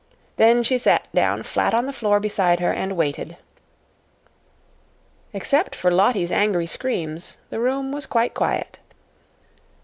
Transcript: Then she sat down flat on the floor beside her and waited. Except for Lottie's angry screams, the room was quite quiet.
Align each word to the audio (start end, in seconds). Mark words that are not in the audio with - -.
Then 0.37 0.63
she 0.63 0.79
sat 0.79 1.07
down 1.13 1.43
flat 1.43 1.75
on 1.75 1.85
the 1.85 1.93
floor 1.93 2.19
beside 2.19 2.59
her 2.59 2.73
and 2.73 2.97
waited. 2.97 3.37
Except 5.31 5.75
for 5.75 5.91
Lottie's 5.91 6.31
angry 6.31 6.65
screams, 6.65 7.37
the 7.51 7.59
room 7.59 7.91
was 7.91 8.07
quite 8.07 8.33
quiet. 8.33 8.79